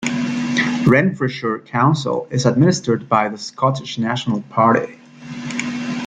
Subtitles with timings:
[0.87, 4.99] Renfrewshire Council is administered by the Scottish National Party.